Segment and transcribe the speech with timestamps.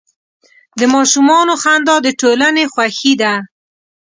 [0.79, 3.33] د ماشومانو خندا د ټولنې خوښي ده.